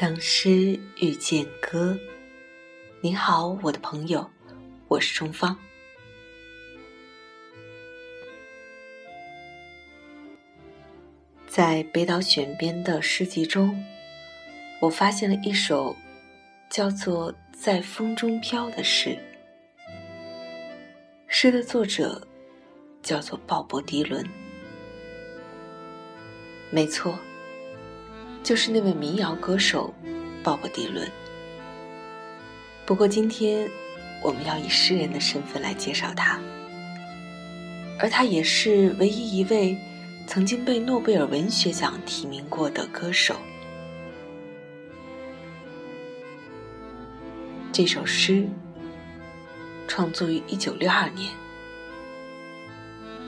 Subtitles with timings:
[0.00, 1.94] 当诗遇见歌，
[3.02, 4.30] 你好，我的朋友，
[4.88, 5.54] 我是钟芳。
[11.46, 13.84] 在北岛选编的诗集中，
[14.80, 15.94] 我发现了一首
[16.70, 19.18] 叫做《在风中飘》的诗。
[21.26, 22.26] 诗的作者
[23.02, 24.26] 叫做鲍勃·迪伦，
[26.70, 27.18] 没错。
[28.42, 29.94] 就是那位民谣歌手
[30.42, 31.08] 鲍勃迪伦。
[32.84, 33.70] 不过今天
[34.22, 36.40] 我们要以诗人的身份来介绍他，
[37.98, 39.78] 而他也是唯一一位
[40.26, 43.36] 曾经被诺贝尔文学奖提名过的歌手。
[47.72, 48.48] 这首诗
[49.86, 51.30] 创作于一九六二年。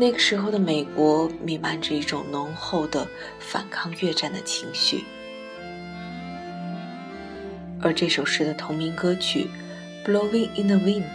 [0.00, 3.06] 那个时候的美国弥漫着一种浓厚的
[3.40, 5.04] 反抗越战的情绪，
[7.82, 9.48] 而这首诗的同名歌曲
[10.08, 11.12] 《Blowing in the Wind》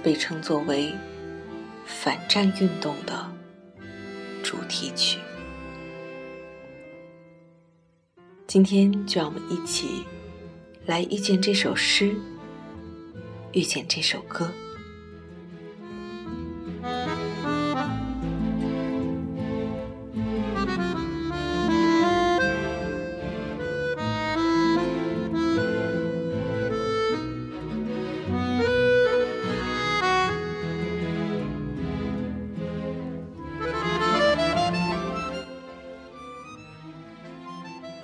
[0.00, 0.94] 被称作为
[1.84, 3.28] 反战运动的
[4.44, 5.18] 主题曲。
[8.46, 10.04] 今天，就让我们一起
[10.86, 12.14] 来遇见这首诗，
[13.50, 14.48] 遇见这首歌。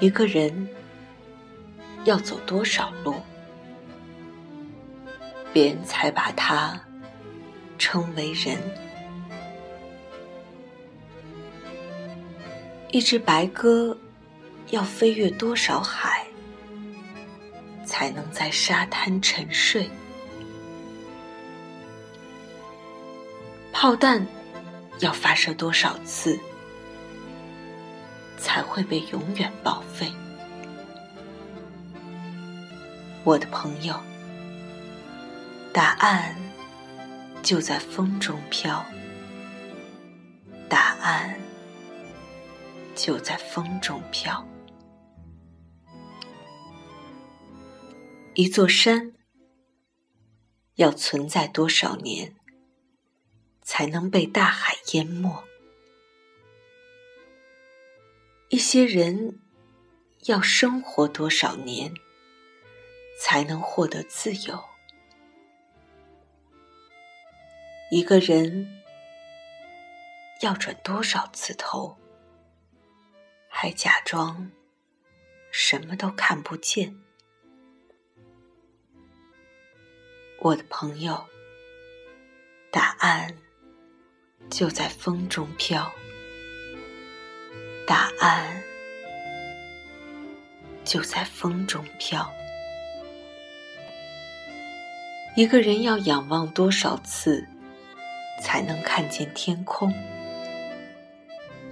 [0.00, 0.66] 一个人
[2.04, 3.14] 要走多少路，
[5.52, 6.80] 别人才把他
[7.78, 8.58] 称为人？
[12.90, 13.94] 一只白鸽
[14.70, 16.26] 要飞越多少海，
[17.84, 19.86] 才能在沙滩沉睡？
[23.70, 24.26] 炮弹
[25.00, 26.40] 要发射多少次？
[28.40, 30.10] 才会被永远报废。
[33.22, 33.94] 我的朋友，
[35.74, 36.34] 答案
[37.42, 38.84] 就在风中飘，
[40.70, 41.38] 答案
[42.96, 44.44] 就在风中飘。
[48.34, 49.12] 一座山
[50.76, 52.34] 要存在多少年，
[53.60, 55.44] 才能被大海淹没？
[58.50, 59.40] 一些人
[60.26, 61.94] 要生活多少年
[63.16, 64.64] 才能获得自由？
[67.92, 68.82] 一个人
[70.40, 71.96] 要转多少次头，
[73.48, 74.50] 还假装
[75.52, 77.00] 什么都看不见？
[80.40, 81.24] 我的朋友，
[82.72, 83.38] 答案
[84.50, 85.92] 就在风中飘。
[87.90, 88.62] 答案
[90.84, 92.32] 就在风中飘。
[95.34, 97.44] 一个人要仰望多少次，
[98.40, 99.92] 才能看见天空？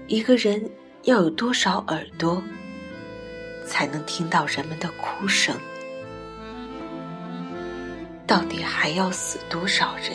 [0.08, 0.68] 一个人
[1.04, 2.42] 要有多少耳朵，
[3.64, 5.56] 才能听到人们的哭声？
[8.26, 10.14] 到底还要死多少人，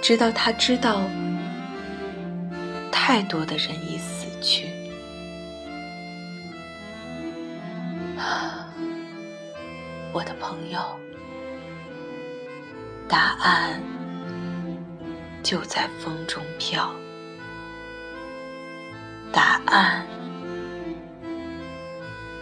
[0.00, 1.02] 直到他知道？
[3.06, 4.66] 太多的人已死去，
[10.12, 10.80] 我的朋友，
[13.08, 13.80] 答案
[15.40, 16.92] 就在风中飘，
[19.30, 20.04] 答案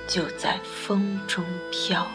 [0.09, 2.07] 就在风中飘。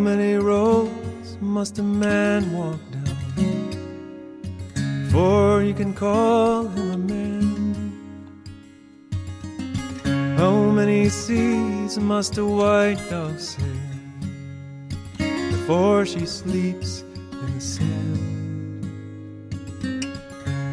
[0.00, 3.04] Many roads must a man walk down
[5.04, 7.92] before you can call him a man?
[10.38, 13.66] How many seas must a white dove sail
[15.50, 18.84] before she sleeps in the sand?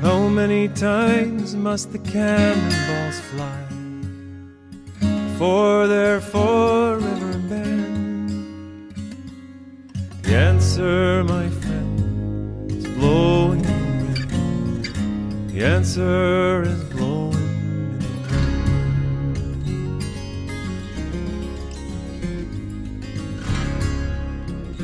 [0.02, 3.62] How many times must the cannonballs fly
[5.02, 7.87] before they're forever banned?
[10.38, 14.86] Answer, my friend, is blowing in the wind.
[15.50, 18.30] The answer is blowing in the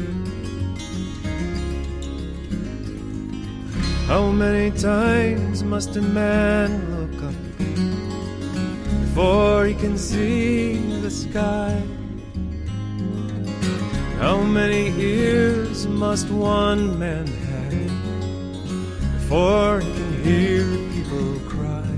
[0.01, 0.39] wind.
[4.07, 7.35] How many times must a man look up
[9.01, 11.79] before he can see the sky?
[14.23, 21.91] How many ears must one man have before he can hear people cry?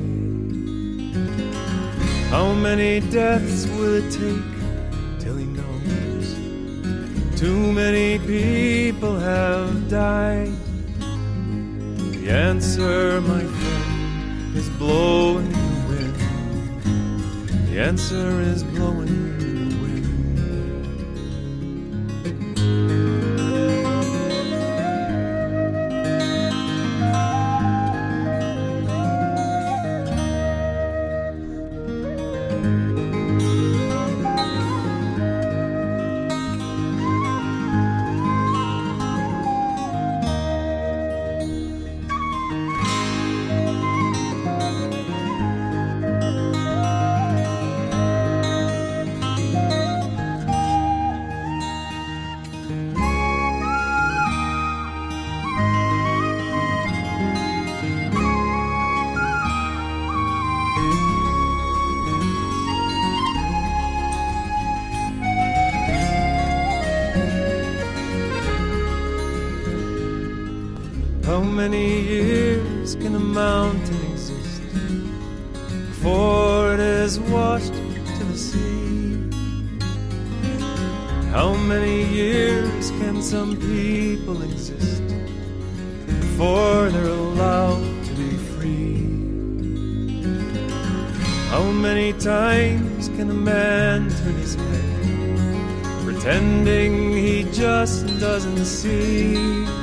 [2.31, 4.54] How many deaths will it take
[5.19, 6.27] till he knows
[7.39, 10.51] too many people have died?
[12.16, 17.69] The answer, my friend, is blowing in the wind.
[17.69, 19.25] The answer is blowing
[71.55, 74.61] many years can a mountain exist
[75.87, 77.73] before it is washed
[78.17, 79.15] to the sea?
[81.31, 85.07] How many years can some people exist
[86.05, 89.07] before they're allowed to be free?
[91.51, 99.75] How many times can a man turn his head pretending he just doesn't see?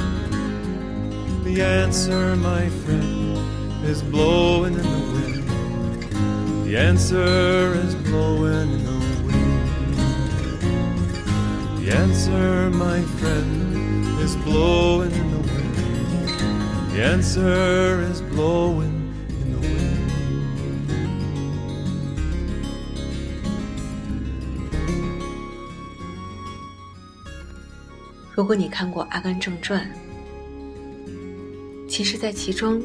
[1.52, 3.38] The answer, my friend,
[3.86, 5.44] is blowing in the wind.
[6.68, 8.92] The answer is blowing in the
[9.26, 9.58] wind.
[11.80, 15.76] The answer, my friend, is blowing in the wind.
[16.92, 19.68] The answer is blowing in the wind.
[28.36, 29.82] 如果你看过《阿甘正传》，
[31.93, 32.83] 其实，在其中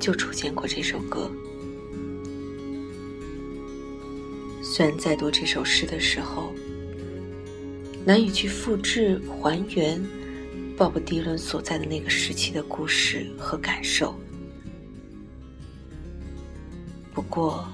[0.00, 1.30] 就出现过这首歌。
[4.60, 6.52] 虽然在读这首诗的时候，
[8.04, 10.04] 难以去复制还原
[10.76, 14.18] 鲍勃迪伦所在的那个时期的故事和感受，
[17.14, 17.68] 不过，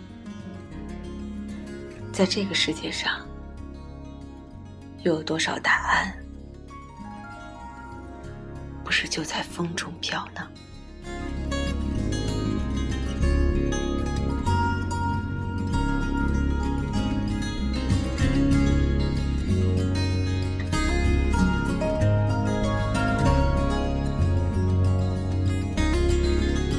[2.13, 3.27] 在这个世界上，
[5.05, 6.26] 又有多少答案？
[8.87, 10.49] 不是就在风中飘呢？